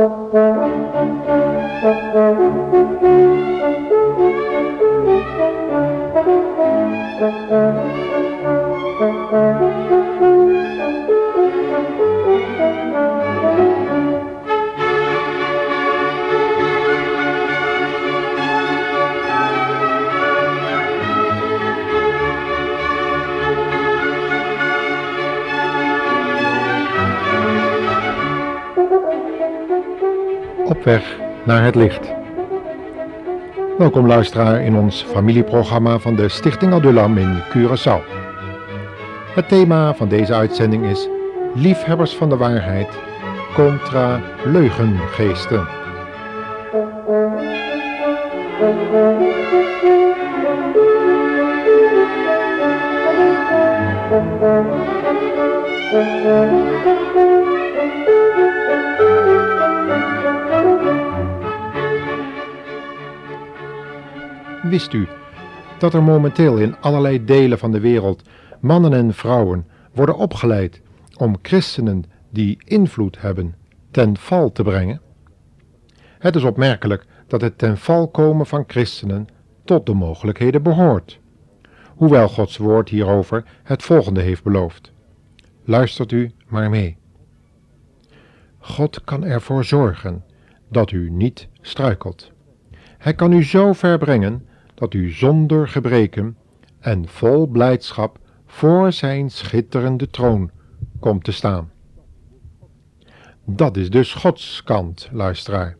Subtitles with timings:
[0.00, 1.29] Op
[31.44, 32.12] naar het licht.
[33.78, 38.00] Welkom luisteraar in ons familieprogramma van de Stichting Adulam in Curaçao.
[39.34, 41.08] Het thema van deze uitzending is
[41.54, 42.88] Liefhebbers van de waarheid
[43.54, 45.79] contra leugengeesten.
[64.62, 65.08] Wist u
[65.78, 68.22] dat er momenteel in allerlei delen van de wereld
[68.60, 70.80] mannen en vrouwen worden opgeleid
[71.16, 73.54] om christenen die invloed hebben
[73.90, 75.00] ten val te brengen?
[76.18, 79.26] Het is opmerkelijk dat het ten val komen van christenen
[79.64, 81.20] tot de mogelijkheden behoort,
[81.86, 84.92] hoewel Gods woord hierover het volgende heeft beloofd.
[85.64, 86.96] Luistert u maar mee.
[88.58, 90.24] God kan ervoor zorgen
[90.68, 92.32] dat u niet struikelt.
[92.98, 94.48] Hij kan u zo ver brengen
[94.80, 96.36] dat u zonder gebreken
[96.78, 100.50] en vol blijdschap voor zijn schitterende troon
[101.00, 101.70] komt te staan.
[103.44, 105.76] Dat is dus Gods kant, luisteraar.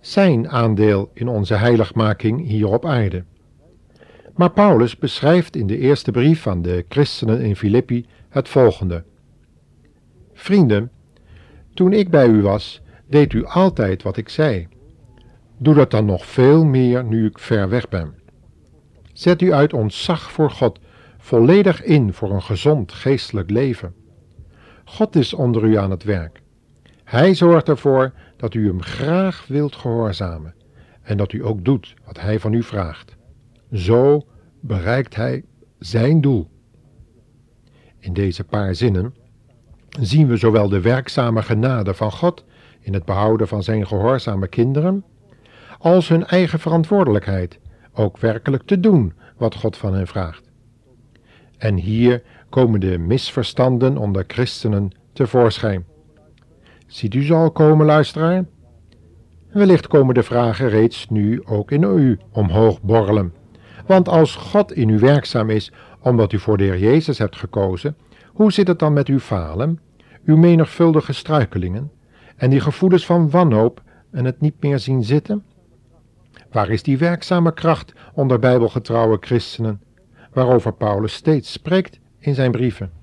[0.00, 3.24] Zijn aandeel in onze heiligmaking hier op aarde.
[4.36, 9.04] Maar Paulus beschrijft in de eerste brief aan de christenen in Filippi het volgende.
[10.32, 10.90] Vrienden,
[11.74, 14.68] toen ik bij u was, deed u altijd wat ik zei.
[15.58, 18.17] Doe dat dan nog veel meer nu ik ver weg ben.
[19.18, 20.78] Zet u uit ontzag voor God
[21.18, 23.94] volledig in voor een gezond geestelijk leven.
[24.84, 26.42] God is onder u aan het werk.
[27.04, 30.54] Hij zorgt ervoor dat u hem graag wilt gehoorzamen
[31.02, 33.16] en dat u ook doet wat hij van u vraagt.
[33.72, 34.26] Zo
[34.60, 35.44] bereikt hij
[35.78, 36.48] zijn doel.
[37.98, 39.14] In deze paar zinnen
[40.00, 42.44] zien we zowel de werkzame genade van God
[42.80, 45.04] in het behouden van zijn gehoorzame kinderen,
[45.78, 47.58] als hun eigen verantwoordelijkheid
[47.98, 50.50] ook werkelijk te doen wat God van hen vraagt.
[51.58, 55.84] En hier komen de misverstanden onder christenen tevoorschijn.
[56.86, 58.44] Ziet u ze al komen, luisteraar?
[59.52, 63.32] Wellicht komen de vragen reeds nu ook in u omhoog borrelen.
[63.86, 67.96] Want als God in u werkzaam is omdat u voor de Heer Jezus hebt gekozen,
[68.26, 69.80] hoe zit het dan met uw falen,
[70.24, 71.90] uw menigvuldige struikelingen
[72.36, 75.44] en die gevoelens van wanhoop en het niet meer zien zitten?
[76.50, 79.82] Waar is die werkzame kracht onder bijbelgetrouwe christenen,
[80.32, 82.97] waarover Paulus steeds spreekt in zijn brieven?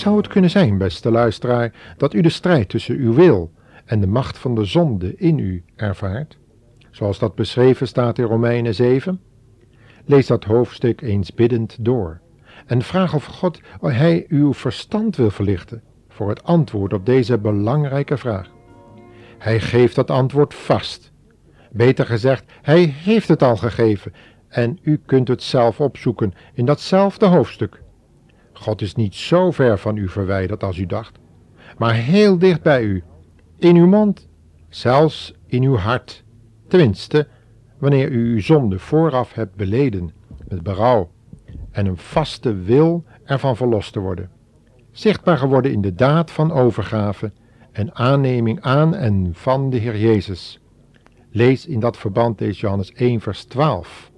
[0.00, 3.52] Zou het kunnen zijn, beste luisteraar, dat u de strijd tussen uw wil
[3.84, 6.38] en de macht van de zonde in u ervaart,
[6.90, 9.20] zoals dat beschreven staat in Romeinen 7?
[10.04, 12.20] Lees dat hoofdstuk eens biddend door
[12.66, 18.16] en vraag of God hij uw verstand wil verlichten voor het antwoord op deze belangrijke
[18.16, 18.50] vraag.
[19.38, 21.12] Hij geeft dat antwoord vast.
[21.70, 24.12] Beter gezegd, hij heeft het al gegeven
[24.48, 27.82] en u kunt het zelf opzoeken in datzelfde hoofdstuk.
[28.60, 31.18] God is niet zo ver van u verwijderd als u dacht,
[31.78, 33.02] maar heel dicht bij u,
[33.58, 34.28] in uw mond,
[34.68, 36.24] zelfs in uw hart.
[36.68, 37.28] Tenminste,
[37.78, 40.12] wanneer u uw zonde vooraf hebt beleden
[40.48, 41.10] met berouw
[41.70, 44.30] en een vaste wil ervan verlost te worden.
[44.90, 47.32] Zichtbaar geworden in de daad van overgave
[47.72, 50.60] en aanneming aan en van de Heer Jezus.
[51.30, 54.10] Lees in dat verband deze Johannes 1 vers 12.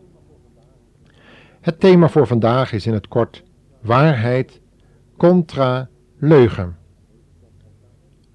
[1.61, 3.43] Het thema voor vandaag is in het kort
[3.83, 4.61] waarheid
[5.17, 6.77] contra leugen.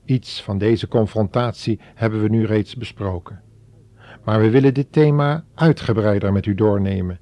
[0.06, 3.42] Iets van deze confrontatie hebben we nu reeds besproken.
[4.24, 7.20] Maar we willen dit thema uitgebreider met u doornemen,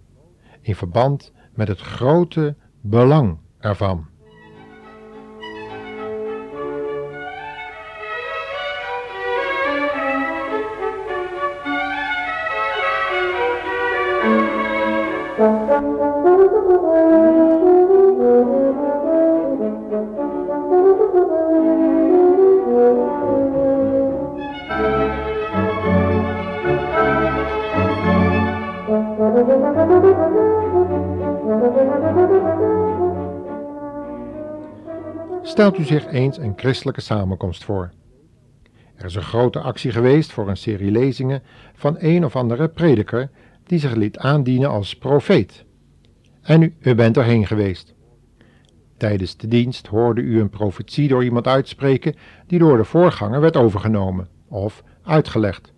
[0.61, 4.07] in verband met het grote belang ervan.
[35.55, 37.91] Stelt u zich eens een christelijke samenkomst voor.
[38.95, 41.43] Er is een grote actie geweest voor een serie lezingen
[41.73, 43.29] van een of andere prediker
[43.63, 45.65] die zich liet aandienen als profeet.
[46.41, 47.93] En u, u bent erheen geweest.
[48.97, 52.15] Tijdens de dienst hoorde u een profetie door iemand uitspreken
[52.47, 55.73] die door de voorganger werd overgenomen of uitgelegd.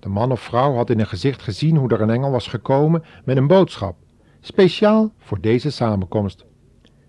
[0.00, 3.04] De man of vrouw had in een gezicht gezien hoe er een engel was gekomen
[3.24, 3.96] met een boodschap,
[4.40, 6.46] speciaal voor deze samenkomst.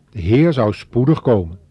[0.10, 1.68] De Heer zou spoedig komen.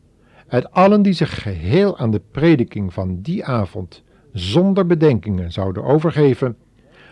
[0.49, 4.03] Uit allen die zich geheel aan de prediking van die avond
[4.33, 6.57] zonder bedenkingen zouden overgeven,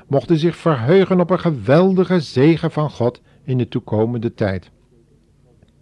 [0.07, 4.71] mochten zich verheugen op een geweldige zegen van God in de toekomende tijd.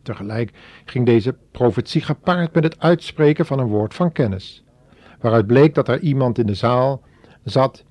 [0.03, 0.53] Tegelijk
[0.85, 4.65] ging deze profetie gepaard met het uitspreken van een woord van kennis,
[5.21, 7.03] waaruit bleek dat er iemand in de zaal
[7.45, 7.85] zat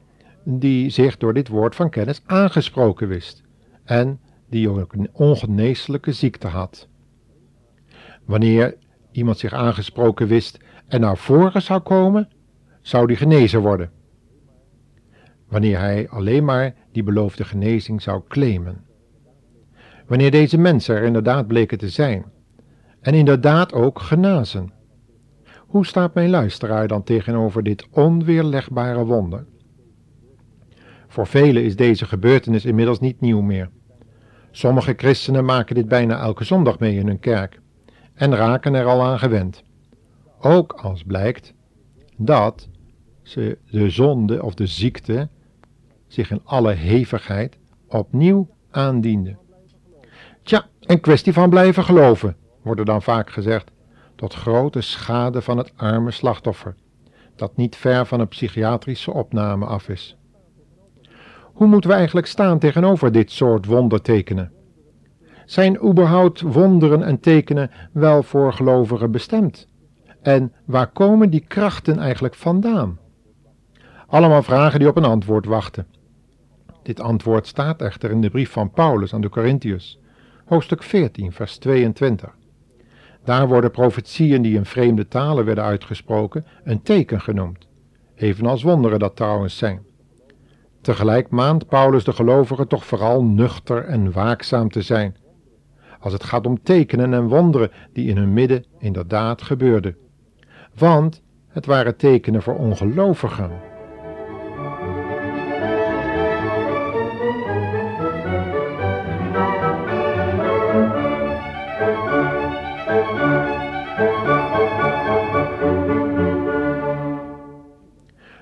[0.43, 3.43] die zich door dit woord van kennis aangesproken wist
[3.83, 4.19] en
[4.49, 6.87] die ook een ongeneeslijke ziekte had.
[8.25, 8.75] Wanneer
[9.13, 12.29] iemand zich aangesproken wist en naar voren zou komen,
[12.81, 13.91] zou die genezen worden.
[15.47, 18.83] Wanneer hij alleen maar die beloofde genezing zou claimen.
[20.07, 22.25] Wanneer deze mensen er inderdaad bleken te zijn
[23.01, 24.73] en inderdaad ook genazen.
[25.57, 29.45] Hoe staat mijn luisteraar dan tegenover dit onweerlegbare wonder?
[31.07, 33.69] Voor velen is deze gebeurtenis inmiddels niet nieuw meer.
[34.51, 37.61] Sommige christenen maken dit bijna elke zondag mee in hun kerk
[38.13, 39.63] en raken er al aan gewend.
[40.39, 41.53] Ook als blijkt
[42.17, 42.67] dat
[43.21, 45.29] ze de zonde of de ziekte
[46.07, 47.57] zich in alle hevigheid
[47.87, 49.35] opnieuw aandiende.
[50.43, 53.71] Tja, een kwestie van blijven geloven, wordt er dan vaak gezegd,
[54.15, 56.75] tot grote schade van het arme slachtoffer,
[57.35, 60.17] dat niet ver van een psychiatrische opname af is.
[61.53, 64.51] Hoe moeten we eigenlijk staan tegenover dit soort wondertekenen?
[65.53, 69.67] Zijn überhaupt wonderen en tekenen wel voor gelovigen bestemd?
[70.21, 72.99] En waar komen die krachten eigenlijk vandaan?
[74.07, 75.87] Allemaal vragen die op een antwoord wachten.
[76.83, 79.99] Dit antwoord staat echter in de brief van Paulus aan de Corinthiërs,
[80.45, 82.35] hoofdstuk 14, vers 22.
[83.23, 87.67] Daar worden profetieën die in vreemde talen werden uitgesproken een teken genoemd,
[88.15, 89.85] evenals wonderen dat trouwens zijn.
[90.81, 95.15] Tegelijk maand Paulus de gelovigen toch vooral nuchter en waakzaam te zijn,
[96.03, 99.97] als het gaat om tekenen en wonderen die in hun midden inderdaad gebeurden.
[100.77, 103.51] Want het waren tekenen voor ongelovigen.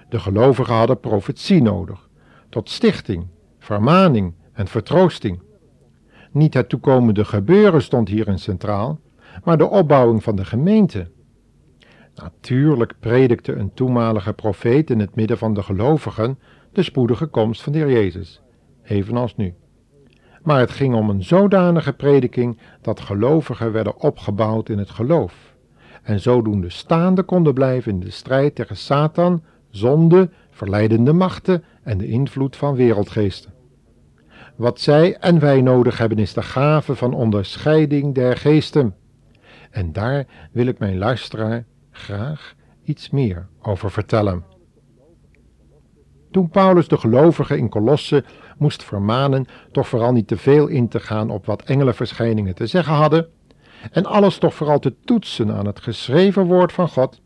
[0.09, 2.09] De gelovigen hadden profetie nodig,
[2.49, 3.27] tot stichting,
[3.59, 5.50] vermaning en vertroosting.
[6.31, 8.99] Niet het toekomende gebeuren stond hierin centraal,
[9.43, 11.07] maar de opbouwing van de gemeente.
[12.15, 16.39] Natuurlijk predikte een toenmalige profeet in het midden van de gelovigen
[16.73, 18.41] de spoedige komst van de Heer Jezus,
[18.83, 19.53] evenals nu.
[20.43, 25.51] Maar het ging om een zodanige prediking dat gelovigen werden opgebouwd in het geloof
[26.03, 32.07] en zodoende staande konden blijven in de strijd tegen Satan, zonde, verleidende machten en de
[32.07, 33.53] invloed van wereldgeesten.
[34.55, 38.95] Wat zij en wij nodig hebben is de gave van onderscheiding der geesten.
[39.71, 44.43] En daar wil ik mijn luisteraar graag iets meer over vertellen.
[46.31, 48.23] Toen Paulus de gelovigen in Kolosse
[48.57, 52.93] moest vermanen toch vooral niet te veel in te gaan op wat engelenverschijningen te zeggen
[52.93, 53.27] hadden,
[53.91, 57.21] en alles toch vooral te toetsen aan het geschreven woord van God,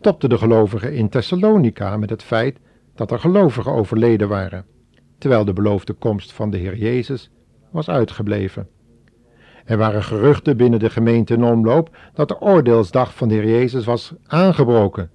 [0.00, 2.58] topte de gelovigen in Thessalonica met het feit
[2.94, 4.64] dat er gelovigen overleden waren
[5.18, 7.30] terwijl de beloofde komst van de Heer Jezus
[7.70, 8.68] was uitgebleven.
[9.64, 13.84] Er waren geruchten binnen de gemeente in omloop dat de oordeelsdag van de Heer Jezus
[13.84, 15.10] was aangebroken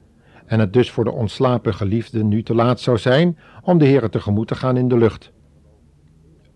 [0.46, 4.10] en het dus voor de ontslapen geliefden nu te laat zou zijn om de Heer
[4.10, 5.32] tegemoet te gaan in de lucht.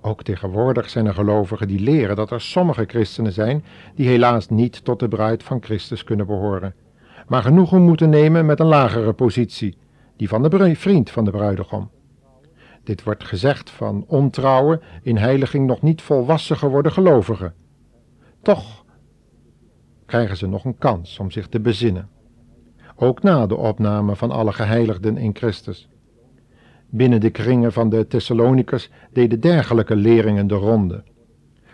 [0.02, 3.64] Ook tegenwoordig zijn er gelovigen die leren dat er sommige christenen zijn
[3.96, 6.76] die helaas niet tot de bruid van Christus kunnen behoren,
[7.28, 9.78] maar genoegen moeten nemen met een lagere positie,
[10.18, 11.90] die van de vriend van de bruidegom.
[12.88, 17.54] Dit wordt gezegd van ontrouwe, in heiliging nog niet volwassen geworden gelovigen.
[18.42, 18.86] Toch
[20.06, 22.10] krijgen ze nog een kans om zich te bezinnen.
[22.96, 25.90] Ook na de opname van alle geheiligden in Christus.
[26.90, 31.04] Binnen de kringen van de Thessalonikers deden dergelijke leringen de ronde,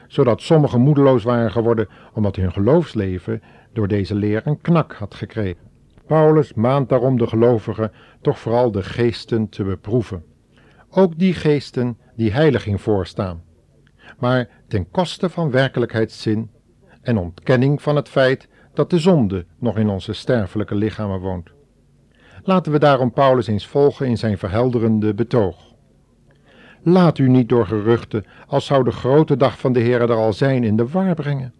[0.07, 3.41] zodat sommigen moedeloos waren geworden omdat hun geloofsleven
[3.73, 5.71] door deze leer een knak had gekregen.
[6.05, 7.91] Paulus maand daarom de gelovigen
[8.21, 10.31] toch vooral de geesten te beproeven.
[10.95, 13.43] Ook die geesten die heiliging voorstaan,
[14.19, 16.51] maar ten koste van werkelijkheidszin
[17.01, 21.51] en ontkenning van het feit dat de zonde nog in onze sterfelijke lichamen woont.
[22.43, 25.73] Laten we daarom Paulus eens volgen in zijn verhelderende betoog.
[26.83, 30.33] Laat u niet door geruchten, als zou de grote dag van de Heer er al
[30.33, 31.53] zijn, in de war brengen.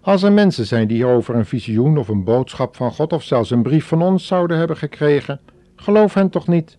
[0.00, 3.50] Als er mensen zijn die hierover een visioen of een boodschap van God of zelfs
[3.50, 5.40] een brief van ons zouden hebben gekregen,
[5.76, 6.78] geloof hen toch niet.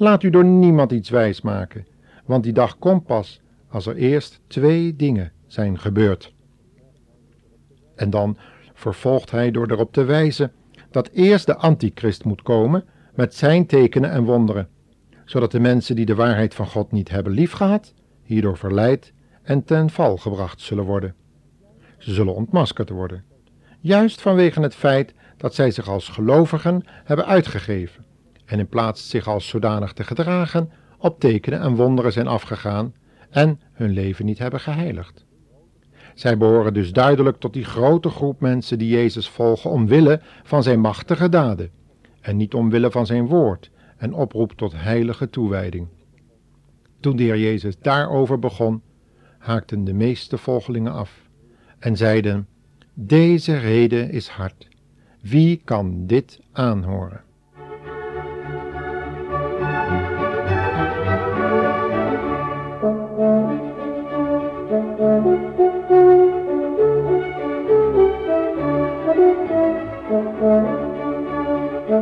[0.00, 1.86] Laat u door niemand iets wijs maken,
[2.24, 6.34] want die dag komt pas als er eerst twee dingen zijn gebeurd.
[7.94, 8.36] En dan
[8.74, 10.52] vervolgt hij door erop te wijzen
[10.90, 14.68] dat eerst de antichrist moet komen met zijn tekenen en wonderen,
[15.24, 19.12] zodat de mensen die de waarheid van God niet hebben liefgehad, hierdoor verleid
[19.42, 21.14] en ten val gebracht zullen worden.
[21.98, 23.24] Ze zullen ontmaskerd worden,
[23.80, 28.06] juist vanwege het feit dat zij zich als gelovigen hebben uitgegeven
[28.48, 32.94] en in plaats zich als zodanig te gedragen, op tekenen en wonderen zijn afgegaan
[33.30, 35.24] en hun leven niet hebben geheiligd.
[36.14, 40.80] Zij behoren dus duidelijk tot die grote groep mensen die Jezus volgen omwille van zijn
[40.80, 41.70] machtige daden
[42.20, 45.88] en niet omwille van zijn woord en oproep tot heilige toewijding.
[47.00, 48.82] Toen de Heer Jezus daarover begon,
[49.38, 51.22] haakten de meeste volgelingen af
[51.78, 52.48] en zeiden:
[52.94, 54.68] Deze reden is hard.
[55.20, 57.26] Wie kan dit aanhoren?
[71.88, 71.94] In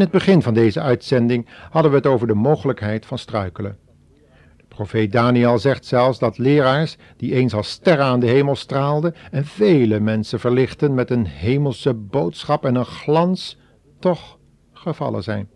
[0.00, 3.78] het begin van deze uitzending hadden we het over de mogelijkheid van struikelen.
[4.56, 9.14] De profeet Daniel zegt zelfs dat leraars die eens als sterren aan de hemel straalden
[9.30, 13.58] en vele mensen verlichten met een hemelse boodschap en een glans,
[13.98, 14.38] toch
[14.72, 15.48] gevallen zijn.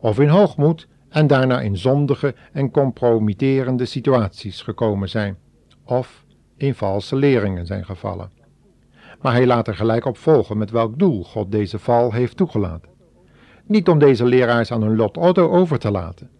[0.00, 5.36] Of in hoogmoed en daarna in zondige en compromitterende situaties gekomen zijn.
[5.84, 6.24] Of
[6.56, 8.30] in valse leringen zijn gevallen.
[9.20, 12.88] Maar hij laat er gelijk op volgen met welk doel God deze val heeft toegelaten.
[13.64, 16.30] Niet om deze leraars aan hun lot over te laten,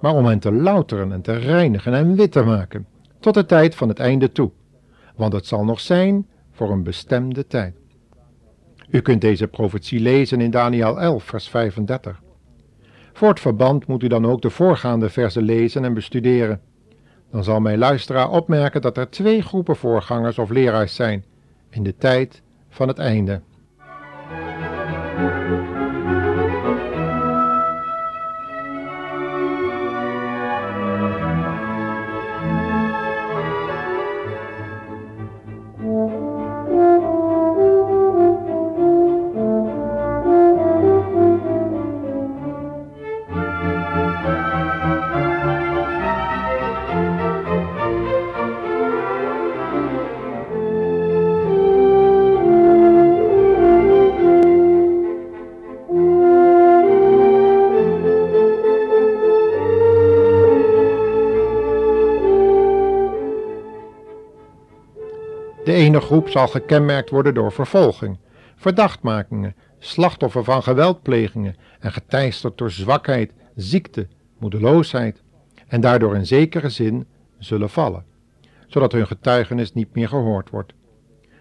[0.00, 2.86] maar om hen te louteren en te reinigen en wit te maken,
[3.20, 4.50] tot de tijd van het einde toe,
[5.16, 7.74] want het zal nog zijn voor een bestemde tijd.
[8.90, 12.20] U kunt deze profetie lezen in Daniel 11, vers 35.
[13.20, 16.60] Voor het verband moet u dan ook de voorgaande versen lezen en bestuderen.
[17.30, 21.24] Dan zal mijn luisteraar opmerken dat er twee groepen voorgangers of leraars zijn
[21.70, 23.40] in de tijd van het einde.
[65.90, 68.18] Ene groep zal gekenmerkt worden door vervolging,
[68.56, 74.06] verdachtmakingen, slachtoffer van geweldplegingen en geteisterd door zwakheid, ziekte,
[74.38, 75.22] moedeloosheid
[75.68, 77.06] en daardoor in zekere zin
[77.38, 78.04] zullen vallen,
[78.66, 80.72] zodat hun getuigenis niet meer gehoord wordt.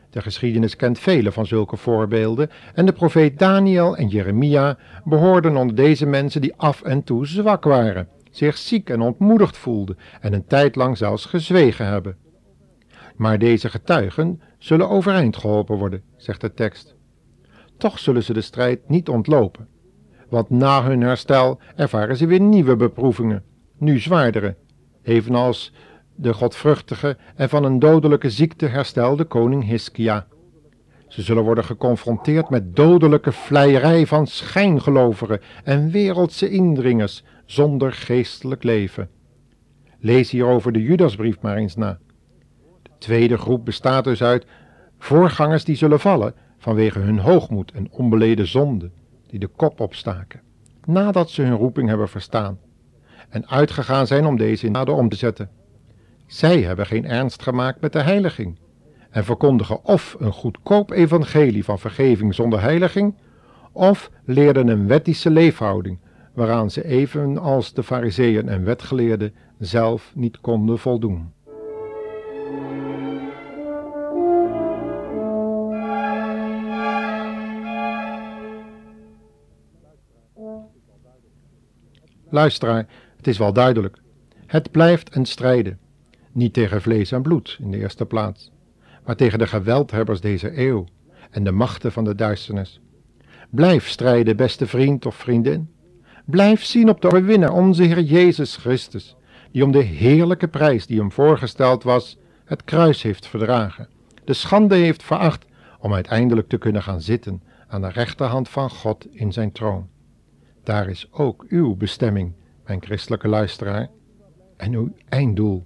[0.09, 5.75] De geschiedenis kent vele van zulke voorbeelden en de profeet Daniel en Jeremia behoorden onder
[5.75, 10.45] deze mensen die af en toe zwak waren, zich ziek en ontmoedigd voelden en een
[10.45, 12.28] tijd lang zelfs gezwegen hebben.
[13.19, 16.95] Maar deze getuigen zullen overeind geholpen worden, zegt de tekst.
[17.77, 19.67] Toch zullen ze de strijd niet ontlopen,
[20.29, 23.43] want na hun herstel ervaren ze weer nieuwe beproevingen,
[23.77, 24.55] nu zwaardere,
[25.03, 25.73] evenals
[26.15, 30.27] de godvruchtige en van een dodelijke ziekte herstelde koning Hiskia.
[31.07, 39.09] Ze zullen worden geconfronteerd met dodelijke vleierij van schijngelovigen en wereldse indringers zonder geestelijk leven.
[39.99, 41.99] Lees hierover de Judasbrief maar eens na.
[42.99, 44.45] De tweede groep bestaat dus uit
[44.97, 48.89] voorgangers die zullen vallen vanwege hun hoogmoed en onbeleden zonde,
[49.27, 50.41] die de kop opstaken,
[50.85, 52.59] nadat ze hun roeping hebben verstaan
[53.29, 55.49] en uitgegaan zijn om deze in daden om te zetten.
[56.27, 58.57] Zij hebben geen ernst gemaakt met de heiliging
[59.09, 63.15] en verkondigen of een goedkoop evangelie van vergeving zonder heiliging,
[63.71, 65.99] of leerden een wettische leefhouding
[66.33, 71.37] waaraan ze evenals de fariseeën en wetgeleerden zelf niet konden voldoen.
[82.29, 83.97] Luisteraar, het is wel duidelijk.
[84.45, 85.79] Het blijft een strijden.
[86.31, 88.51] Niet tegen vlees en bloed in de eerste plaats,
[89.05, 90.85] maar tegen de geweldhebbers deze eeuw
[91.29, 92.81] en de machten van de duisternis.
[93.49, 95.69] Blijf strijden, beste vriend of vriendin.
[96.25, 99.15] Blijf zien op de overwinnaar, onze Heer Jezus Christus,
[99.51, 103.87] die om de heerlijke prijs die hem voorgesteld was, het kruis heeft verdragen,
[104.23, 105.45] de schande heeft veracht
[105.79, 109.87] om uiteindelijk te kunnen gaan zitten aan de rechterhand van God in zijn troon.
[110.63, 112.33] Daar is ook uw bestemming,
[112.65, 113.89] mijn christelijke luisteraar,
[114.57, 115.65] en uw einddoel.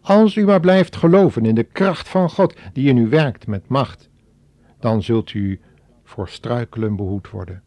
[0.00, 3.68] Als u maar blijft geloven in de kracht van God die in u werkt met
[3.68, 4.10] macht,
[4.80, 5.60] dan zult u
[6.04, 7.62] voor struikelen behoed worden.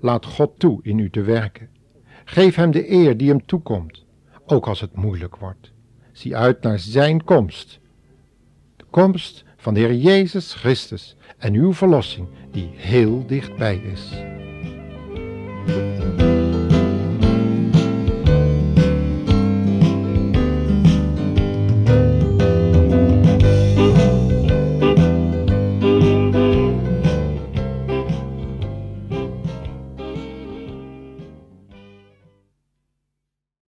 [0.00, 1.68] Laat God toe in u te werken.
[2.24, 4.04] Geef hem de eer die hem toekomt,
[4.46, 5.72] ook als het moeilijk wordt.
[6.12, 7.80] Zie uit naar zijn komst.
[8.76, 14.10] De komst van de Heer Jezus Christus en uw verlossing die heel dichtbij is.
[15.66, 16.01] with